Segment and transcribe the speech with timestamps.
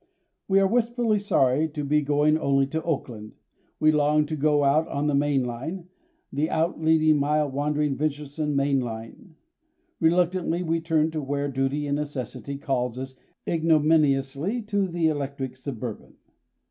[0.47, 3.33] We are wistfully sorry to be going only to Oakland,
[3.79, 5.89] we long to go out on the Main Line,
[6.33, 9.35] the out leading, mile wandering, venturesome Main Line.
[9.99, 13.15] Reluctantly we turn to where duty and necessity calls us
[13.47, 16.15] ignominiously to the electric suburban.